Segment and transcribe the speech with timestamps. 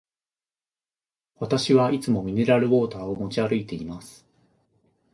[1.37, 4.25] 私はいつもミネラルウォーターを持ち歩いています。